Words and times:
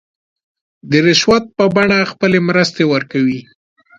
د 0.89 0.91
رشوت 1.05 1.43
په 1.57 1.65
بڼه 1.75 1.99
خپلې 2.11 2.39
مرستې 2.49 2.83
ورکوي. 2.93 3.41